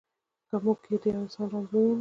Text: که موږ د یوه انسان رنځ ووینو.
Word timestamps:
که 0.49 0.55
موږ 0.63 0.77
د 0.87 0.91
یوه 0.91 1.19
انسان 1.21 1.47
رنځ 1.53 1.67
ووینو. 1.69 1.89